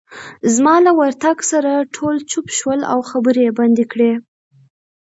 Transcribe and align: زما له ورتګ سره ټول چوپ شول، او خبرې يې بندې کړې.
زما 0.55 0.75
له 0.85 0.91
ورتګ 0.99 1.37
سره 1.51 1.71
ټول 1.95 2.15
چوپ 2.29 2.47
شول، 2.57 2.79
او 2.91 2.99
خبرې 3.09 3.41
يې 3.47 3.51
بندې 3.59 3.85
کړې. 3.91 4.11